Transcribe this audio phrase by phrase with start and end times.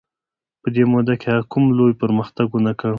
[0.61, 2.89] په دې موده کې هغه کوم لوی پرمختګ ونه کړ.